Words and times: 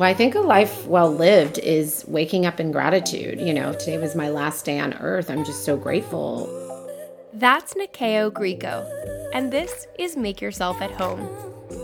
Well, 0.00 0.08
I 0.08 0.14
think 0.14 0.34
a 0.34 0.40
life 0.40 0.86
well 0.86 1.12
lived 1.12 1.58
is 1.58 2.06
waking 2.08 2.46
up 2.46 2.58
in 2.58 2.72
gratitude. 2.72 3.38
You 3.38 3.52
know, 3.52 3.74
today 3.74 3.98
was 3.98 4.16
my 4.16 4.30
last 4.30 4.64
day 4.64 4.78
on 4.78 4.94
earth. 4.94 5.30
I'm 5.30 5.44
just 5.44 5.62
so 5.62 5.76
grateful. 5.76 6.48
That's 7.34 7.74
Nyakio 7.74 8.32
Grieco, 8.32 8.88
and 9.34 9.52
this 9.52 9.86
is 9.98 10.16
Make 10.16 10.40
Yourself 10.40 10.80
at 10.80 10.90
Home, 10.92 11.20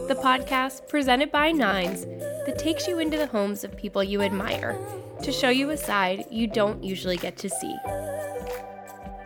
the 0.09 0.19
podcast 0.19 0.89
presented 0.89 1.31
by 1.31 1.53
Nines 1.53 2.07
that 2.47 2.59
takes 2.59 2.89
you 2.89 3.01
into 3.01 3.19
the 3.19 3.27
homes 3.27 3.65
of 3.65 3.77
people 3.77 4.03
you 4.03 4.23
admire 4.23 4.79
to 5.23 5.31
show 5.31 5.51
you 5.51 5.69
a 5.69 5.77
side 5.77 6.25
you 6.31 6.47
don't 6.47 6.83
usually 6.83 7.19
get 7.19 7.37
to 7.37 7.51
see. 7.51 7.77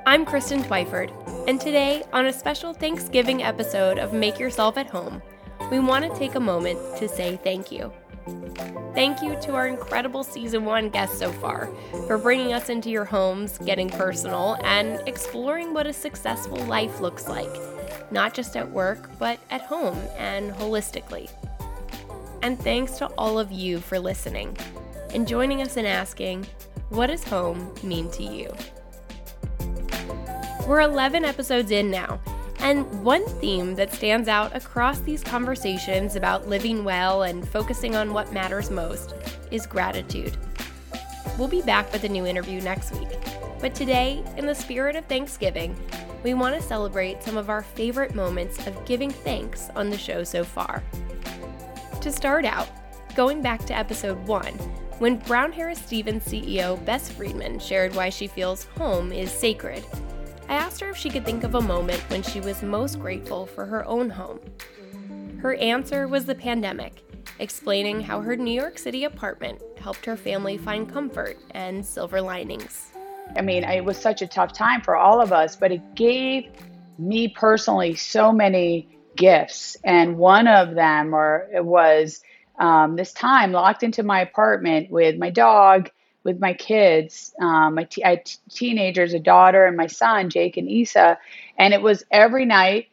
I'm 0.05 0.27
Kristen 0.27 0.65
Twyford, 0.65 1.13
and 1.47 1.61
today, 1.61 2.03
on 2.13 2.27
a 2.27 2.33
special 2.33 2.75
Thanksgiving 2.75 3.45
episode 3.45 4.01
of 4.01 4.13
Make 4.13 4.41
Yourself 4.41 4.77
at 4.77 4.91
Home, 4.91 5.23
we 5.71 5.79
want 5.79 6.11
to 6.11 6.19
take 6.19 6.35
a 6.35 6.41
moment 6.41 6.81
to 6.97 7.09
say 7.09 7.39
thank 7.45 7.71
you. 7.71 7.93
Thank 8.95 9.23
you 9.23 9.37
to 9.43 9.55
our 9.55 9.69
incredible 9.69 10.25
season 10.25 10.65
one 10.65 10.91
guests 10.91 11.19
so 11.19 11.33
far 11.33 11.71
for 12.07 12.19
bringing 12.19 12.53
us 12.53 12.69
into 12.69 12.91
your 12.91 13.05
homes, 13.05 13.59
getting 13.59 13.89
personal, 13.89 14.59
and 14.65 15.01
exploring 15.07 15.73
what 15.73 15.87
a 15.87 15.93
successful 15.93 16.59
life 16.65 17.01
looks 17.01 17.29
like, 17.29 17.51
not 18.11 18.35
just 18.35 18.57
at 18.57 18.71
work, 18.71 19.11
but 19.19 19.39
at 19.51 19.63
home 19.63 19.99
and 20.19 20.53
holistically. 20.53 21.31
And 22.43 22.59
thanks 22.59 22.93
to 22.99 23.07
all 23.19 23.39
of 23.39 23.53
you 23.53 23.79
for 23.79 23.99
listening 23.99 24.57
and 25.15 25.27
joining 25.27 25.63
us 25.63 25.77
in 25.77 25.87
asking, 25.87 26.47
What 26.89 27.09
does 27.09 27.25
home 27.25 27.73
mean 27.83 28.11
to 28.13 28.23
you? 28.23 28.53
We're 30.67 30.81
11 30.81 31.25
episodes 31.25 31.71
in 31.71 31.91
now, 31.91 32.21
and 32.63 33.03
one 33.03 33.27
theme 33.41 33.75
that 33.75 33.93
stands 33.93 34.29
out 34.29 34.55
across 34.55 35.01
these 35.01 35.25
conversations 35.25 36.17
about 36.17 36.49
living 36.49 36.85
well 36.85 37.23
and 37.23 37.49
focusing 37.49 37.97
on 37.97 38.13
what 38.13 38.33
matters 38.33 38.71
most 38.71 39.15
is 39.51 39.67
gratitude. 39.67 40.37
We'll 41.39 41.49
be 41.49 41.63
back 41.63 41.91
with 41.93 42.05
a 42.05 42.09
new 42.09 42.27
interview 42.27 42.61
next 42.61 42.93
week, 42.93 43.09
but 43.61 43.75
today, 43.75 44.23
in 44.37 44.47
the 44.47 44.55
spirit 44.55 44.95
of 44.95 45.07
Thanksgiving, 45.07 45.75
we 46.23 46.35
want 46.35 46.55
to 46.55 46.63
celebrate 46.63 47.23
some 47.23 47.37
of 47.37 47.49
our 47.49 47.63
favorite 47.63 48.15
moments 48.15 48.67
of 48.67 48.85
giving 48.85 49.11
thanks 49.11 49.71
on 49.75 49.89
the 49.89 49.97
show 49.97 50.23
so 50.23 50.45
far. 50.45 50.83
To 52.03 52.13
start 52.13 52.45
out, 52.45 52.69
going 53.15 53.41
back 53.41 53.65
to 53.67 53.77
episode 53.77 54.19
1, 54.27 54.53
when 54.99 55.17
Brown 55.17 55.51
Harris 55.51 55.79
Stevens 55.79 56.27
CEO 56.27 56.83
Bess 56.85 57.11
Freedman 57.11 57.59
shared 57.59 57.95
why 57.95 58.11
she 58.11 58.27
feels 58.27 58.65
home 58.65 59.13
is 59.13 59.33
sacred 59.33 59.83
I 60.51 60.55
asked 60.55 60.81
her 60.81 60.91
if 60.91 60.97
she 60.97 61.11
could 61.11 61.25
think 61.25 61.45
of 61.45 61.55
a 61.55 61.61
moment 61.61 62.01
when 62.11 62.25
she 62.25 62.41
was 62.41 62.61
most 62.61 62.99
grateful 62.99 63.47
for 63.47 63.65
her 63.67 63.87
own 63.87 64.11
home. 64.11 64.41
Her 65.39 65.55
answer 65.55 66.09
was 66.09 66.27
the 66.27 66.35
pandemic, 66.35 67.05
explaining 67.39 68.01
how 68.01 68.21
her 68.21 68.35
New 68.35 68.51
York 68.51 68.77
City 68.77 69.05
apartment 69.05 69.63
helped 69.79 70.05
her 70.07 70.17
family 70.17 70.59
find 70.59 70.93
comfort 70.93 71.39
and 71.53 71.87
silver 71.87 72.21
linings. 72.21 72.91
I 73.37 73.43
mean, 73.43 73.63
it 73.63 73.85
was 73.85 73.97
such 73.97 74.23
a 74.23 74.27
tough 74.27 74.53
time 74.53 74.81
for 74.81 74.97
all 74.97 75.21
of 75.21 75.33
us, 75.33 75.55
but 75.55 75.71
it 75.71 75.95
gave 75.95 76.49
me 76.99 77.29
personally 77.29 77.95
so 77.95 78.33
many 78.33 78.89
gifts. 79.15 79.77
And 79.85 80.19
one 80.19 80.49
of 80.49 80.75
them 80.75 81.15
or, 81.15 81.47
was 81.63 82.23
um, 82.59 82.97
this 82.97 83.13
time 83.13 83.53
locked 83.53 83.85
into 83.85 84.03
my 84.03 84.21
apartment 84.23 84.91
with 84.91 85.17
my 85.17 85.31
dog 85.31 85.91
with 86.25 86.39
my 86.39 86.53
kids, 86.53 87.35
um, 87.41 87.75
my 87.75 87.85
t- 87.85 88.05
I 88.05 88.17
t- 88.17 88.39
teenagers, 88.51 89.15
a 89.15 89.19
daughter 89.19 89.65
and 89.65 89.77
my 89.77 89.87
son, 89.87 90.31
Jake 90.31 90.57
and 90.57 90.69
Isa. 90.69 91.19
And 91.59 91.73
it 91.73 91.83
was 91.83 92.05
every 92.11 92.45
night 92.45 92.89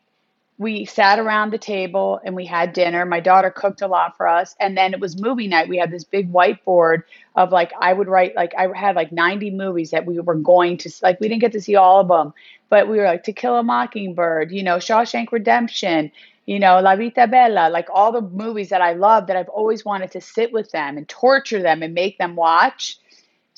we 0.59 0.85
sat 0.85 1.19
around 1.19 1.51
the 1.51 1.57
table 1.57 2.19
and 2.23 2.35
we 2.35 2.45
had 2.45 2.73
dinner. 2.73 3.05
My 3.05 3.19
daughter 3.19 3.51
cooked 3.51 3.81
a 3.81 3.87
lot 3.87 4.17
for 4.17 4.27
us. 4.27 4.55
And 4.59 4.75
then 4.75 4.93
it 4.93 4.99
was 4.99 5.21
movie 5.21 5.47
night. 5.47 5.69
We 5.69 5.77
had 5.77 5.91
this 5.91 6.03
big 6.03 6.31
whiteboard 6.33 7.03
of 7.35 7.51
like, 7.51 7.71
I 7.79 7.93
would 7.93 8.07
write, 8.07 8.35
like, 8.35 8.53
I 8.57 8.67
had 8.75 8.95
like 8.95 9.11
90 9.11 9.51
movies 9.51 9.91
that 9.91 10.05
we 10.05 10.19
were 10.19 10.35
going 10.35 10.77
to, 10.77 10.91
like, 11.03 11.19
we 11.19 11.27
didn't 11.27 11.41
get 11.41 11.51
to 11.51 11.61
see 11.61 11.75
all 11.75 11.99
of 11.99 12.07
them, 12.07 12.33
but 12.69 12.89
we 12.89 12.97
were 12.97 13.05
like, 13.05 13.23
To 13.25 13.33
Kill 13.33 13.57
a 13.57 13.63
Mockingbird, 13.63 14.51
you 14.51 14.63
know, 14.63 14.77
Shawshank 14.77 15.31
Redemption, 15.31 16.11
you 16.47 16.59
know, 16.59 16.79
La 16.79 16.95
Vita 16.95 17.27
Bella, 17.27 17.69
like 17.69 17.89
all 17.93 18.11
the 18.11 18.21
movies 18.21 18.69
that 18.69 18.81
I 18.81 18.93
love 18.93 19.27
that 19.27 19.35
I've 19.35 19.49
always 19.49 19.85
wanted 19.85 20.11
to 20.11 20.21
sit 20.21 20.51
with 20.51 20.71
them 20.71 20.97
and 20.97 21.07
torture 21.07 21.61
them 21.61 21.83
and 21.83 21.93
make 21.93 22.17
them 22.17 22.35
watch 22.35 22.97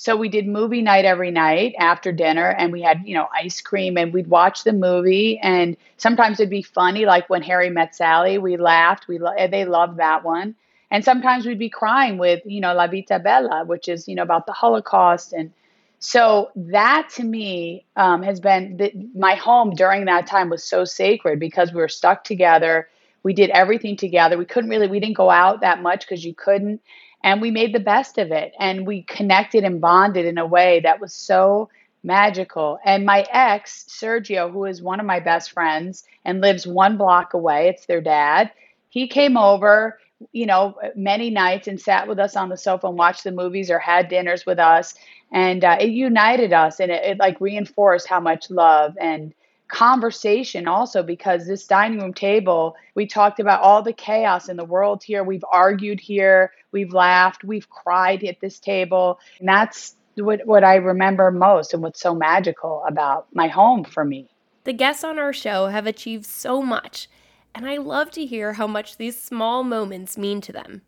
so 0.02 0.16
we 0.16 0.30
did 0.30 0.48
movie 0.48 0.82
night 0.82 1.04
every 1.04 1.30
night 1.30 1.76
after 1.78 2.14
dinner, 2.14 2.48
and 2.52 2.72
we 2.72 2.82
had, 2.82 3.02
you 3.04 3.14
know, 3.14 3.28
ice 3.36 3.60
cream, 3.60 3.98
and 3.98 4.14
we'd 4.14 4.28
watch 4.28 4.64
the 4.64 4.72
movie. 4.72 5.38
And 5.40 5.76
sometimes 5.98 6.40
it'd 6.40 6.50
be 6.50 6.62
funny, 6.62 7.06
like 7.06 7.30
when 7.30 7.42
Harry 7.42 7.70
met 7.70 7.94
Sally, 7.94 8.38
we 8.38 8.56
laughed. 8.56 9.10
We 9.10 9.20
lo- 9.20 9.36
they 9.36 9.66
loved 9.66 9.98
that 9.98 10.24
one. 10.24 10.56
And 10.90 11.04
sometimes 11.04 11.46
we'd 11.46 11.60
be 11.60 11.68
crying 11.68 12.18
with, 12.18 12.42
you 12.46 12.62
know, 12.62 12.74
La 12.74 12.88
Vita 12.88 13.20
Bella, 13.20 13.66
which 13.66 13.90
is, 13.90 14.08
you 14.08 14.16
know, 14.16 14.24
about 14.24 14.46
the 14.46 14.54
Holocaust. 14.54 15.34
And 15.34 15.52
so 16.00 16.50
that 16.56 17.10
to 17.16 17.24
me 17.26 17.84
um, 17.98 18.24
has 18.24 18.40
been 18.40 18.78
the, 18.78 18.94
my 19.14 19.36
home 19.36 19.72
during 19.72 20.06
that 20.06 20.28
time 20.28 20.50
was 20.50 20.64
so 20.64 20.86
sacred 20.86 21.42
because 21.42 21.74
we 21.74 21.82
were 21.82 21.90
stuck 21.90 22.24
together. 22.24 22.88
We 23.24 23.34
did 23.34 23.50
everything 23.50 23.98
together. 23.98 24.38
We 24.38 24.46
couldn't 24.46 24.70
really, 24.70 24.88
we 24.88 25.02
didn't 25.02 25.18
go 25.18 25.30
out 25.30 25.60
that 25.60 25.82
much 25.82 26.08
because 26.08 26.24
you 26.24 26.34
couldn't 26.34 26.80
and 27.24 27.42
we 27.42 27.52
made 27.52 27.74
the 27.74 27.80
best 27.80 28.18
of 28.18 28.32
it. 28.32 28.54
And 28.60 28.88
we 28.88 29.04
connected 29.04 29.64
and 29.64 29.82
bonded 29.82 30.26
in 30.26 30.38
a 30.38 30.46
way 30.48 30.80
that 30.82 31.00
was 31.00 31.14
so 31.14 31.70
magical. 32.04 32.80
And 32.86 33.06
my 33.06 33.26
ex 33.32 33.86
sergio 33.90 34.52
who 34.52 34.66
is 34.66 34.82
one 34.82 35.00
of 35.00 35.06
my 35.06 35.20
best 35.20 35.52
friends 35.52 36.04
and 36.26 36.42
lives 36.42 36.66
one 36.66 36.98
block 36.98 37.34
away 37.34 37.68
it's 37.70 37.86
their 37.86 38.02
dad 38.02 38.52
he 38.90 39.08
came 39.08 39.38
over 39.38 40.00
you 40.34 40.46
know 40.46 40.76
many 40.96 41.30
nights 41.30 41.68
and 41.68 41.80
sat 41.80 42.08
with 42.08 42.20
us 42.20 42.36
on 42.36 42.50
the 42.50 42.58
sofa 42.58 42.88
and 42.88 42.98
watched 42.98 43.24
the 43.24 43.32
movies 43.32 43.72
or 43.72 43.80
had 43.80 44.10
dinners 44.10 44.46
with 44.46 44.60
us. 44.60 44.96
And 45.32 45.64
uh, 45.64 45.78
it 45.80 45.90
united 45.92 46.54
us 46.54 46.80
and 46.80 46.92
it, 46.92 47.04
it 47.04 47.20
like 47.20 47.40
reinforced 47.40 48.08
how 48.08 48.20
much 48.20 48.50
love 48.50 48.98
and 49.00 49.34
conversation 49.70 50.68
also 50.68 51.02
because 51.02 51.48
this 51.48 51.66
dining 51.66 52.00
room 52.00 52.14
table, 52.14 52.76
we 52.96 53.06
talked 53.06 53.40
about 53.40 53.62
all 53.62 53.82
the 53.82 53.94
chaos 53.94 54.50
in 54.50 54.58
the 54.58 54.66
world 54.66 55.02
here. 55.04 55.24
We've 55.24 55.46
argued 55.52 56.00
here, 56.00 56.52
we've 56.72 56.94
laughed, 56.94 57.44
we've 57.44 57.70
cried 57.70 58.24
at 58.24 58.42
this 58.42 58.60
table. 58.60 59.20
And 59.40 59.48
that's 59.48 59.96
what, 60.16 60.46
what 60.46 60.64
I 60.64 60.76
remember 60.76 61.32
most 61.32 61.74
and 61.74 61.82
what's 61.82 62.02
so 62.02 62.14
magical 62.14 62.84
about 62.88 63.28
my 63.34 63.48
home 63.48 63.86
for 63.86 64.04
me. 64.04 64.30
The 64.66 64.74
guests 64.74 65.04
on 65.04 65.18
our 65.18 65.34
show 65.34 65.68
have 65.68 65.88
achieved 65.88 66.26
so 66.26 66.62
much, 66.62 67.08
and 67.56 67.68
I 67.68 67.78
love 67.78 68.12
to 68.12 68.26
hear 68.26 68.54
how 68.54 68.68
much 68.68 68.98
these 68.98 69.20
small 69.20 69.64
moments 69.64 70.18
mean 70.18 70.42
to 70.42 70.52
them. 70.52 70.82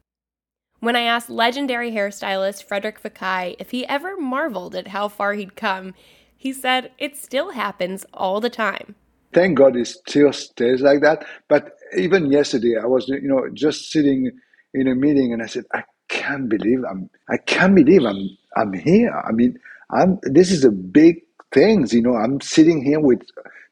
When 0.79 0.95
I 0.95 1.01
asked 1.01 1.29
legendary 1.29 1.91
hairstylist 1.91 2.67
Frédéric 2.67 2.99
Fekkai 2.99 3.55
if 3.59 3.69
he 3.69 3.87
ever 3.87 4.17
marveled 4.17 4.75
at 4.75 4.89
how 4.89 5.07
far 5.07 5.33
he'd 5.33 5.55
come, 5.55 5.93
he 6.41 6.51
said 6.53 6.91
it 6.97 7.15
still 7.15 7.51
happens 7.51 8.03
all 8.15 8.41
the 8.41 8.49
time. 8.49 8.95
Thank 9.31 9.59
God 9.59 9.75
it 9.75 9.85
still 9.85 10.33
stays 10.33 10.81
like 10.81 11.01
that. 11.01 11.23
But 11.47 11.77
even 11.95 12.31
yesterday, 12.31 12.77
I 12.81 12.87
was, 12.87 13.07
you 13.07 13.27
know, 13.27 13.47
just 13.53 13.91
sitting 13.91 14.31
in 14.73 14.87
a 14.87 14.95
meeting 14.95 15.33
and 15.33 15.43
I 15.43 15.45
said, 15.45 15.65
I 15.71 15.83
can't 16.09 16.49
believe 16.49 16.79
I'm, 16.89 17.11
I 17.29 17.37
can't 17.37 17.75
believe 17.75 18.05
I'm, 18.05 18.35
I'm 18.57 18.73
here. 18.73 19.11
I 19.11 19.31
mean, 19.33 19.59
I'm, 19.91 20.17
this 20.23 20.49
is 20.49 20.65
a 20.65 20.71
big 20.71 21.21
things, 21.53 21.93
you 21.93 22.01
know, 22.01 22.15
I'm 22.15 22.41
sitting 22.41 22.83
here 22.83 22.99
with 22.99 23.21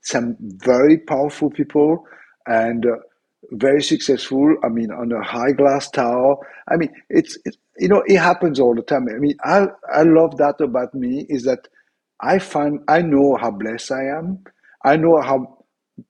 some 0.01 0.37
very 0.39 0.99
powerful 0.99 1.49
people 1.49 2.05
and 2.45 2.85
uh, 2.85 2.97
very 3.53 3.81
successful. 3.81 4.57
I 4.63 4.69
mean, 4.69 4.91
on 4.91 5.11
a 5.11 5.23
high 5.23 5.53
glass 5.53 5.89
tower. 5.89 6.35
I 6.67 6.75
mean, 6.77 6.93
it's, 7.09 7.35
it's, 7.45 7.57
you 7.79 7.87
know, 7.87 8.03
it 8.05 8.19
happens 8.19 8.59
all 8.59 8.75
the 8.75 8.83
time. 8.83 9.07
I 9.09 9.17
mean, 9.17 9.37
I, 9.43 9.69
I 9.91 10.03
love 10.03 10.37
that 10.37 10.61
about 10.61 10.93
me 10.93 11.25
is 11.29 11.45
that 11.45 11.67
I 12.21 12.39
find 12.39 12.81
I 12.87 13.01
know 13.01 13.37
how 13.39 13.51
blessed 13.51 13.91
I 13.91 14.17
am. 14.17 14.43
I 14.83 14.97
know 14.97 15.21
how 15.21 15.65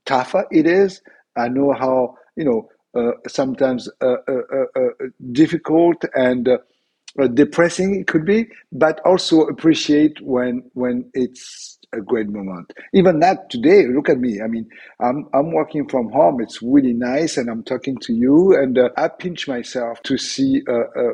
tough 0.05 0.35
it 0.51 0.65
is. 0.65 1.01
I 1.37 1.47
know 1.49 1.73
how 1.73 2.17
you 2.35 2.45
know 2.45 2.69
uh, 2.95 3.11
sometimes 3.27 3.87
uh, 4.01 4.15
uh, 4.27 4.41
uh, 4.53 4.79
uh 4.79 5.07
difficult 5.31 6.03
and 6.15 6.47
uh, 6.47 7.27
depressing 7.27 7.99
it 7.99 8.07
could 8.07 8.25
be, 8.25 8.47
but 8.71 8.99
also 9.05 9.41
appreciate 9.41 10.19
when 10.21 10.63
when 10.73 11.09
it's 11.13 11.77
a 11.93 12.01
great 12.01 12.29
moment. 12.29 12.71
Even 12.93 13.19
that 13.19 13.49
today, 13.49 13.87
look 13.87 14.09
at 14.09 14.19
me. 14.19 14.41
I 14.41 14.47
mean, 14.47 14.67
I'm 14.99 15.27
I'm 15.33 15.51
working 15.51 15.87
from 15.87 16.09
home. 16.11 16.41
It's 16.41 16.61
really 16.61 16.93
nice, 16.93 17.37
and 17.37 17.49
I'm 17.49 17.63
talking 17.63 17.97
to 17.99 18.13
you, 18.13 18.55
and 18.55 18.77
I 18.97 19.07
pinch 19.07 19.47
myself 19.47 20.01
to 20.03 20.17
see 20.17 20.61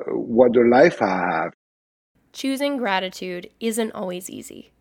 what 0.08 0.56
a 0.56 0.62
life 0.62 1.02
I 1.02 1.31
have. 1.31 1.54
Choosing 2.34 2.75
gratitude 2.75 3.50
isn't 3.62 3.92
always 3.94 4.30
easy. 4.30 4.72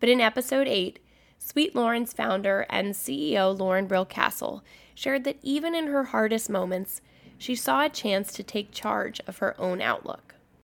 But 0.00 0.08
in 0.08 0.20
episode 0.20 0.66
8, 0.66 0.98
Sweet 1.38 1.74
Loren's 1.74 2.12
founder 2.12 2.66
and 2.68 2.94
CEO 2.94 3.56
Loren 3.56 3.86
Brill 3.86 4.06
Castle 4.06 4.64
shared 4.94 5.24
that 5.24 5.38
even 5.42 5.74
in 5.74 5.86
her 5.86 6.04
hardest 6.04 6.50
moments, 6.50 7.00
she 7.38 7.54
saw 7.54 7.84
a 7.84 7.88
chance 7.88 8.32
to 8.32 8.42
take 8.42 8.72
charge 8.72 9.20
of 9.26 9.38
her 9.38 9.58
own 9.60 9.80
outlook. 9.80 10.34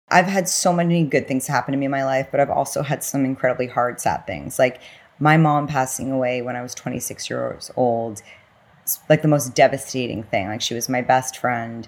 I've 0.09 0.25
had 0.25 0.47
so 0.47 0.71
many 0.71 1.03
good 1.05 1.27
things 1.27 1.47
happen 1.47 1.71
to 1.71 1.77
me 1.77 1.85
in 1.85 1.91
my 1.91 2.03
life, 2.03 2.27
but 2.29 2.39
I've 2.39 2.49
also 2.49 2.83
had 2.83 3.03
some 3.03 3.25
incredibly 3.25 3.67
hard, 3.67 3.99
sad 3.99 4.27
things. 4.27 4.59
Like 4.59 4.81
my 5.19 5.37
mom 5.37 5.67
passing 5.67 6.11
away 6.11 6.41
when 6.41 6.55
I 6.55 6.61
was 6.61 6.75
26 6.75 7.29
years 7.29 7.71
old, 7.75 8.21
like 9.09 9.21
the 9.21 9.27
most 9.27 9.55
devastating 9.55 10.23
thing. 10.23 10.47
Like 10.47 10.61
she 10.61 10.75
was 10.75 10.89
my 10.89 11.01
best 11.01 11.37
friend 11.37 11.87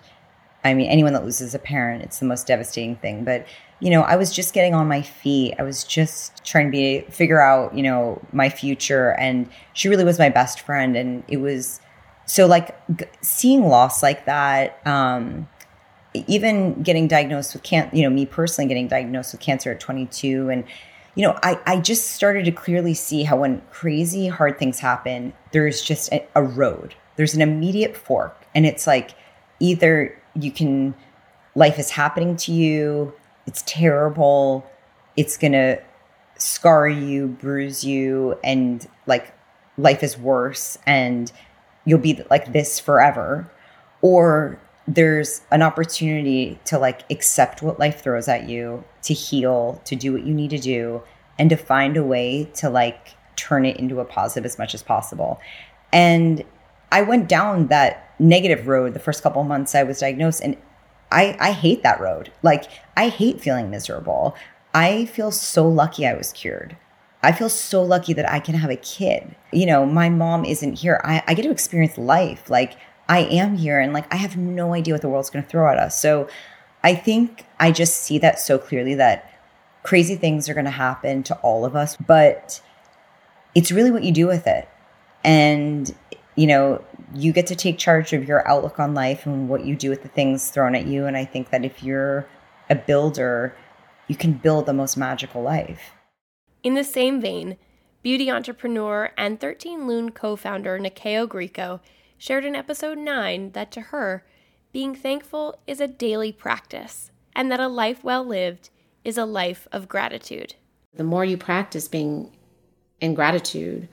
I 0.65 0.73
mean, 0.73 0.89
anyone 0.89 1.13
that 1.13 1.23
loses 1.23 1.53
a 1.53 1.59
parent, 1.59 2.01
it's 2.01 2.17
the 2.17 2.25
most 2.25 2.47
devastating 2.47 2.95
thing. 2.95 3.23
But, 3.23 3.45
you 3.85 3.91
know, 3.91 4.01
I 4.01 4.15
was 4.15 4.31
just 4.31 4.55
getting 4.55 4.73
on 4.73 4.87
my 4.87 5.03
feet. 5.03 5.53
I 5.59 5.61
was 5.61 5.83
just 5.83 6.43
trying 6.43 6.65
to 6.65 6.71
be, 6.71 7.01
figure 7.11 7.39
out, 7.39 7.77
you 7.77 7.83
know, 7.83 8.19
my 8.33 8.49
future. 8.49 9.11
And 9.11 9.47
she 9.73 9.89
really 9.89 10.03
was 10.03 10.17
my 10.17 10.29
best 10.29 10.61
friend. 10.61 10.97
And 10.97 11.23
it 11.27 11.37
was 11.37 11.79
so 12.25 12.47
like 12.47 12.75
g- 12.97 13.05
seeing 13.21 13.67
loss 13.67 14.01
like 14.01 14.25
that, 14.25 14.81
um, 14.87 15.47
even 16.15 16.81
getting 16.81 17.07
diagnosed 17.07 17.53
with 17.53 17.61
cancer, 17.61 17.95
you 17.95 18.01
know, 18.01 18.09
me 18.09 18.25
personally 18.25 18.67
getting 18.67 18.87
diagnosed 18.87 19.33
with 19.33 19.41
cancer 19.41 19.69
at 19.69 19.79
22 19.79 20.49
and, 20.49 20.63
you 21.13 21.21
know, 21.21 21.37
I, 21.43 21.59
I 21.67 21.79
just 21.79 22.13
started 22.13 22.45
to 22.45 22.51
clearly 22.51 22.95
see 22.95 23.21
how 23.21 23.37
when 23.37 23.61
crazy 23.69 24.29
hard 24.29 24.57
things 24.57 24.79
happen, 24.79 25.31
there's 25.51 25.83
just 25.83 26.11
a, 26.11 26.27
a 26.33 26.41
road. 26.41 26.95
There's 27.17 27.35
an 27.35 27.41
immediate 27.43 27.95
fork. 27.95 28.47
And 28.55 28.65
it's 28.65 28.87
like 28.87 29.11
either 29.59 30.19
you 30.33 30.49
can, 30.49 30.95
life 31.53 31.77
is 31.77 31.91
happening 31.91 32.35
to 32.37 32.51
you, 32.51 33.13
it's 33.47 33.63
terrible, 33.65 34.65
it's 35.15 35.37
to 35.37 35.81
scar 36.37 36.87
you, 36.87 37.27
bruise 37.27 37.83
you, 37.83 38.37
and 38.43 38.87
like 39.05 39.33
life 39.77 40.03
is 40.03 40.17
worse 40.17 40.77
and 40.85 41.31
you'll 41.85 41.99
be 41.99 42.21
like 42.29 42.53
this 42.53 42.79
forever. 42.79 43.49
Or 44.01 44.59
there's 44.87 45.41
an 45.51 45.61
opportunity 45.61 46.59
to 46.65 46.77
like 46.77 47.09
accept 47.11 47.61
what 47.61 47.79
life 47.79 48.01
throws 48.01 48.27
at 48.27 48.49
you, 48.49 48.83
to 49.03 49.13
heal, 49.13 49.81
to 49.85 49.95
do 49.95 50.13
what 50.13 50.23
you 50.23 50.33
need 50.33 50.49
to 50.51 50.59
do, 50.59 51.01
and 51.39 51.49
to 51.49 51.55
find 51.55 51.97
a 51.97 52.03
way 52.03 52.49
to 52.55 52.69
like 52.69 53.15
turn 53.35 53.65
it 53.65 53.77
into 53.77 53.99
a 53.99 54.05
positive 54.05 54.45
as 54.45 54.57
much 54.57 54.73
as 54.73 54.83
possible. 54.83 55.39
And 55.91 56.43
I 56.91 57.01
went 57.01 57.27
down 57.27 57.67
that 57.67 58.13
negative 58.19 58.67
road 58.67 58.93
the 58.93 58.99
first 58.99 59.23
couple 59.23 59.43
months 59.43 59.75
I 59.75 59.83
was 59.83 59.99
diagnosed 59.99 60.41
and 60.41 60.55
I 61.15 61.35
I 61.39 61.51
hate 61.51 61.81
that 61.83 61.99
road. 61.99 62.31
Like 62.43 62.65
I 62.95 63.07
hate 63.07 63.41
feeling 63.41 63.71
miserable. 63.71 64.35
I 64.73 65.05
feel 65.05 65.31
so 65.31 65.67
lucky 65.67 66.05
I 66.05 66.13
was 66.13 66.33
cured. 66.33 66.77
I 67.23 67.31
feel 67.31 67.49
so 67.49 67.81
lucky 67.81 68.13
that 68.13 68.29
I 68.29 68.39
can 68.39 68.53
have 68.55 68.69
a 68.69 68.75
kid. 68.75 69.35
You 69.51 69.65
know, 69.65 69.85
my 69.85 70.09
mom 70.09 70.45
isn't 70.45 70.73
here. 70.79 71.01
I, 71.03 71.23
I 71.25 71.33
get 71.33 71.43
to 71.43 71.49
experience 71.49 71.97
life. 71.97 72.49
Like 72.49 72.77
I 73.09 73.19
am 73.21 73.57
here 73.57 73.79
and 73.79 73.93
like 73.93 74.13
I 74.13 74.17
have 74.17 74.37
no 74.37 74.73
idea 74.73 74.93
what 74.93 75.01
the 75.01 75.09
world's 75.09 75.31
going 75.31 75.43
to 75.43 75.49
throw 75.49 75.71
at 75.71 75.77
us. 75.77 75.99
So 75.99 76.27
I 76.83 76.93
think 76.93 77.45
I 77.59 77.71
just 77.71 77.95
see 78.01 78.19
that 78.19 78.39
so 78.39 78.59
clearly 78.59 78.93
that 78.95 79.31
crazy 79.81 80.15
things 80.15 80.49
are 80.49 80.53
going 80.53 80.65
to 80.65 80.71
happen 80.71 81.23
to 81.23 81.35
all 81.37 81.65
of 81.65 81.75
us, 81.75 81.95
but 81.95 82.61
it's 83.55 83.71
really 83.71 83.91
what 83.91 84.03
you 84.03 84.11
do 84.11 84.27
with 84.27 84.45
it. 84.45 84.67
And 85.23 85.95
you 86.35 86.47
know, 86.47 86.83
you 87.13 87.31
get 87.31 87.47
to 87.47 87.55
take 87.55 87.77
charge 87.77 88.13
of 88.13 88.27
your 88.27 88.47
outlook 88.47 88.79
on 88.79 88.93
life 88.93 89.25
and 89.25 89.47
what 89.47 89.65
you 89.65 89.75
do 89.75 89.89
with 89.89 90.03
the 90.03 90.09
things 90.09 90.49
thrown 90.51 90.75
at 90.75 90.85
you 90.85 91.05
and 91.05 91.15
I 91.15 91.25
think 91.25 91.49
that 91.49 91.65
if 91.65 91.81
you're 91.81 92.27
a 92.69 92.75
builder, 92.75 93.55
you 94.07 94.15
can 94.15 94.33
build 94.33 94.65
the 94.65 94.73
most 94.73 94.97
magical 94.97 95.41
life. 95.41 95.91
In 96.63 96.73
the 96.73 96.83
same 96.83 97.21
vein, 97.21 97.57
beauty 98.01 98.29
entrepreneur 98.29 99.11
and 99.17 99.39
13 99.39 99.87
Lune 99.87 100.11
co 100.11 100.35
founder 100.35 100.77
Nyakio 100.79 101.27
Grieco 101.27 101.79
shared 102.17 102.45
in 102.45 102.55
episode 102.55 102.97
9 102.97 103.51
that 103.51 103.71
to 103.71 103.81
her, 103.81 104.25
being 104.71 104.95
thankful 104.95 105.59
is 105.67 105.79
a 105.79 105.87
daily 105.87 106.31
practice, 106.31 107.11
and 107.35 107.51
that 107.51 107.59
a 107.59 107.67
life 107.67 108.03
well 108.03 108.25
lived 108.25 108.69
is 109.03 109.17
a 109.17 109.25
life 109.25 109.67
of 109.71 109.87
gratitude. 109.87 110.55
The 110.93 111.03
more 111.03 111.23
you 111.23 111.37
practice 111.37 111.87
being 111.87 112.35
in 112.99 113.13
gratitude, 113.13 113.87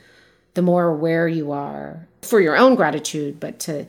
the 0.55 0.63
more 0.63 0.89
aware 0.89 1.29
you 1.29 1.53
are 1.53 2.07
for 2.23 2.41
your 2.41 2.57
own 2.57 2.75
gratitude, 2.75 3.41
but 3.41 3.59
to 3.61 3.87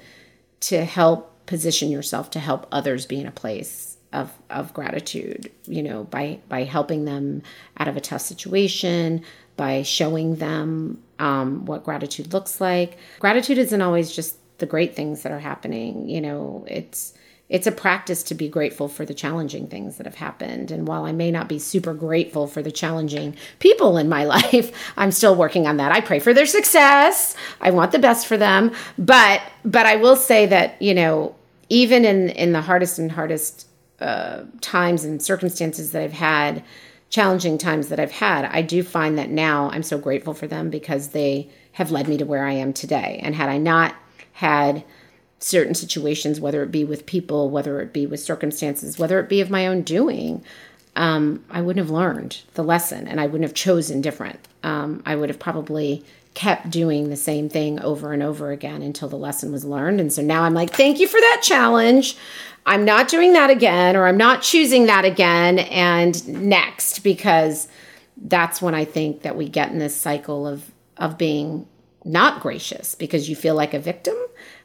to 0.61 0.85
help 0.85 1.45
position 1.45 1.91
yourself 1.91 2.29
to 2.31 2.39
help 2.39 2.67
others 2.71 3.05
be 3.05 3.19
in 3.19 3.27
a 3.27 3.31
place 3.31 3.97
of 4.11 4.31
of 4.49 4.73
gratitude, 4.73 5.51
you 5.65 5.83
know, 5.83 6.05
by 6.05 6.39
by 6.47 6.63
helping 6.63 7.05
them 7.05 7.41
out 7.77 7.87
of 7.87 7.97
a 7.97 8.01
tough 8.01 8.21
situation, 8.21 9.23
by 9.57 9.81
showing 9.81 10.35
them 10.37 11.01
um, 11.19 11.65
what 11.65 11.83
gratitude 11.83 12.33
looks 12.33 12.61
like. 12.61 12.97
Gratitude 13.19 13.57
isn't 13.57 13.81
always 13.81 14.15
just 14.15 14.37
the 14.59 14.65
great 14.65 14.95
things 14.95 15.23
that 15.23 15.31
are 15.31 15.39
happening. 15.39 16.07
You 16.07 16.21
know, 16.21 16.65
it's 16.67 17.13
it's 17.49 17.67
a 17.67 17.71
practice 17.71 18.23
to 18.23 18.35
be 18.35 18.47
grateful 18.47 18.87
for 18.87 19.05
the 19.05 19.13
challenging 19.13 19.67
things 19.67 19.97
that 19.97 20.05
have 20.05 20.15
happened. 20.15 20.71
And 20.71 20.87
while 20.87 21.05
I 21.05 21.11
may 21.11 21.29
not 21.29 21.47
be 21.49 21.59
super 21.59 21.93
grateful 21.93 22.47
for 22.47 22.61
the 22.61 22.71
challenging 22.71 23.35
people 23.59 23.97
in 23.97 24.09
my 24.09 24.25
life, 24.37 24.71
I'm 24.97 25.11
still 25.11 25.35
working 25.35 25.67
on 25.67 25.77
that. 25.77 25.91
I 25.91 26.01
pray 26.01 26.19
for 26.19 26.33
their 26.33 26.45
success. 26.45 27.35
I 27.61 27.71
want 27.71 27.91
the 27.91 27.99
best 27.99 28.27
for 28.27 28.37
them. 28.37 28.71
But 28.97 29.41
but 29.65 29.85
I 29.85 29.97
will 29.97 30.15
say 30.15 30.45
that, 30.47 30.81
you 30.81 30.93
know, 30.93 31.35
even 31.69 32.05
in 32.05 32.29
in 32.29 32.53
the 32.53 32.61
hardest 32.61 32.97
and 32.97 33.11
hardest 33.11 33.67
uh, 33.99 34.43
times 34.61 35.03
and 35.03 35.21
circumstances 35.21 35.91
that 35.91 36.01
I've 36.01 36.13
had, 36.13 36.63
challenging 37.09 37.57
times 37.57 37.89
that 37.89 37.99
I've 37.99 38.11
had, 38.11 38.45
I 38.45 38.61
do 38.61 38.83
find 38.83 39.17
that 39.17 39.29
now 39.29 39.69
I'm 39.69 39.83
so 39.83 39.97
grateful 39.97 40.33
for 40.33 40.47
them 40.47 40.69
because 40.69 41.09
they 41.09 41.49
have 41.73 41.91
led 41.91 42.07
me 42.07 42.17
to 42.17 42.25
where 42.25 42.45
I 42.45 42.53
am 42.53 42.73
today. 42.73 43.19
And 43.21 43.35
had 43.35 43.49
I 43.49 43.57
not 43.57 43.95
had 44.33 44.83
certain 45.43 45.75
situations, 45.75 46.39
whether 46.39 46.63
it 46.63 46.71
be 46.71 46.85
with 46.85 47.05
people, 47.05 47.49
whether 47.49 47.81
it 47.81 47.91
be 47.91 48.05
with 48.05 48.19
circumstances, 48.19 48.97
whether 48.97 49.19
it 49.19 49.27
be 49.27 49.41
of 49.41 49.49
my 49.49 49.67
own 49.67 49.81
doing, 49.81 50.43
um, 50.95 51.43
I 51.49 51.61
wouldn't 51.61 51.85
have 51.85 51.93
learned 51.93 52.41
the 52.53 52.63
lesson 52.63 53.07
and 53.07 53.19
I 53.19 53.25
wouldn't 53.25 53.43
have 53.43 53.53
chosen 53.53 53.99
different. 53.99 54.39
Um, 54.63 55.03
I 55.05 55.15
would 55.15 55.29
have 55.29 55.39
probably 55.39 56.05
kept 56.33 56.69
doing 56.69 57.09
the 57.09 57.17
same 57.17 57.49
thing 57.49 57.79
over 57.81 58.13
and 58.13 58.23
over 58.23 58.51
again 58.51 58.81
until 58.81 59.09
the 59.09 59.17
lesson 59.17 59.51
was 59.51 59.65
learned. 59.65 59.99
And 59.99 60.11
so 60.13 60.21
now 60.21 60.43
I'm 60.43 60.53
like, 60.53 60.71
thank 60.71 60.99
you 60.99 61.07
for 61.07 61.19
that 61.19 61.41
challenge. 61.43 62.15
I'm 62.65 62.85
not 62.85 63.09
doing 63.09 63.33
that 63.33 63.49
again, 63.49 63.97
or 63.97 64.07
I'm 64.07 64.17
not 64.17 64.41
choosing 64.41 64.85
that 64.85 65.03
again. 65.03 65.59
And 65.59 66.25
next, 66.27 66.99
because 66.99 67.67
that's 68.17 68.61
when 68.61 68.73
I 68.73 68.85
think 68.85 69.23
that 69.23 69.35
we 69.35 69.49
get 69.49 69.71
in 69.71 69.79
this 69.79 69.95
cycle 69.95 70.47
of 70.47 70.71
of 70.97 71.17
being 71.17 71.67
not 72.05 72.41
gracious 72.41 72.93
because 72.95 73.27
you 73.27 73.35
feel 73.35 73.55
like 73.55 73.73
a 73.73 73.79
victim 73.79 74.15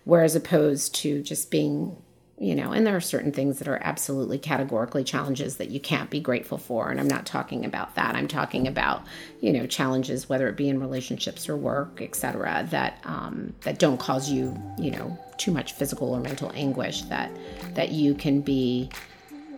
whereas 0.08 0.34
opposed 0.34 0.94
to 0.94 1.22
just 1.22 1.50
being 1.50 1.94
you 2.38 2.54
know 2.54 2.72
and 2.72 2.86
there 2.86 2.96
are 2.96 3.00
certain 3.00 3.30
things 3.30 3.58
that 3.58 3.68
are 3.68 3.78
absolutely 3.82 4.38
categorically 4.38 5.04
challenges 5.04 5.58
that 5.58 5.68
you 5.68 5.78
can't 5.78 6.08
be 6.08 6.18
grateful 6.18 6.56
for. 6.56 6.90
And 6.90 6.98
i'm 6.98 7.08
not 7.08 7.26
talking 7.26 7.66
about 7.66 7.94
that. 7.96 8.14
I'm 8.14 8.26
talking 8.26 8.66
about 8.66 9.02
you 9.42 9.52
know 9.52 9.66
challenges 9.66 10.26
whether 10.26 10.48
it 10.48 10.56
be 10.56 10.70
in 10.70 10.80
relationships 10.80 11.46
or 11.46 11.58
work 11.58 12.00
etc 12.00 12.66
that 12.70 13.00
um, 13.04 13.52
that 13.60 13.78
don't 13.78 14.00
cause 14.00 14.30
you 14.30 14.58
you 14.78 14.90
know 14.90 15.18
too 15.36 15.52
much 15.52 15.74
physical 15.74 16.14
or 16.14 16.20
mental 16.20 16.50
anguish 16.54 17.02
that 17.02 17.30
that 17.74 17.90
you 17.90 18.14
can 18.14 18.40
be 18.40 18.88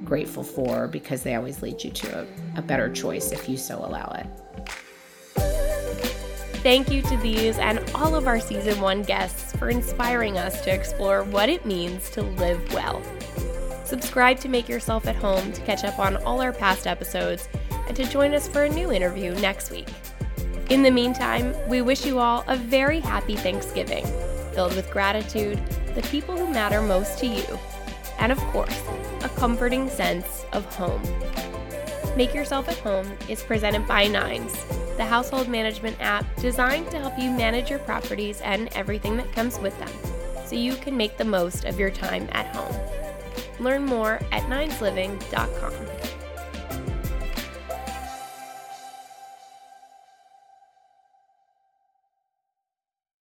grateful 0.04 0.42
for 0.42 0.88
because 0.88 1.22
they 1.22 1.36
always 1.36 1.62
lead 1.62 1.84
you 1.84 1.90
to 1.92 2.22
a, 2.22 2.26
a 2.56 2.62
better 2.62 2.90
choice 2.90 3.30
if 3.30 3.48
you 3.48 3.56
so 3.56 3.78
allow 3.78 4.10
it 4.18 4.26
Thank 6.62 6.90
you 6.90 7.00
to 7.00 7.16
these 7.16 7.58
and 7.58 7.80
all 7.94 8.14
of 8.14 8.26
our 8.26 8.38
season 8.38 8.78
one 8.82 9.02
guests 9.02 9.56
for 9.56 9.70
inspiring 9.70 10.36
us 10.36 10.60
to 10.60 10.70
explore 10.70 11.22
what 11.22 11.48
it 11.48 11.64
means 11.64 12.10
to 12.10 12.20
live 12.20 12.74
well. 12.74 13.02
Subscribe 13.86 14.38
to 14.40 14.48
Make 14.50 14.68
Yourself 14.68 15.06
at 15.06 15.16
Home 15.16 15.52
to 15.52 15.60
catch 15.62 15.84
up 15.84 15.98
on 15.98 16.18
all 16.18 16.42
our 16.42 16.52
past 16.52 16.86
episodes 16.86 17.48
and 17.88 17.96
to 17.96 18.04
join 18.04 18.34
us 18.34 18.46
for 18.46 18.64
a 18.64 18.68
new 18.68 18.92
interview 18.92 19.32
next 19.36 19.70
week. 19.70 19.88
In 20.68 20.82
the 20.82 20.90
meantime, 20.90 21.54
we 21.66 21.80
wish 21.80 22.04
you 22.04 22.18
all 22.18 22.44
a 22.46 22.58
very 22.58 23.00
happy 23.00 23.36
Thanksgiving, 23.36 24.04
filled 24.52 24.76
with 24.76 24.90
gratitude, 24.90 25.58
the 25.94 26.02
people 26.02 26.36
who 26.36 26.52
matter 26.52 26.82
most 26.82 27.18
to 27.20 27.26
you, 27.26 27.58
and 28.18 28.30
of 28.30 28.38
course, 28.52 28.82
a 29.24 29.30
comforting 29.30 29.88
sense 29.88 30.44
of 30.52 30.66
home. 30.74 31.02
Make 32.16 32.34
Yourself 32.34 32.68
at 32.68 32.78
Home 32.78 33.06
is 33.28 33.42
presented 33.42 33.86
by 33.86 34.06
Nines 34.06 34.64
the 35.00 35.06
household 35.06 35.48
management 35.48 35.96
app 35.98 36.26
designed 36.36 36.90
to 36.90 36.98
help 36.98 37.18
you 37.18 37.30
manage 37.30 37.70
your 37.70 37.78
properties 37.78 38.42
and 38.42 38.68
everything 38.74 39.16
that 39.16 39.32
comes 39.32 39.58
with 39.58 39.74
them 39.78 39.88
so 40.44 40.54
you 40.54 40.74
can 40.76 40.94
make 40.94 41.16
the 41.16 41.24
most 41.24 41.64
of 41.64 41.78
your 41.78 41.88
time 41.88 42.28
at 42.32 42.54
home. 42.54 42.76
Learn 43.58 43.86
more 43.86 44.20
at 44.30 44.42
ninesliving.com. 44.42 45.99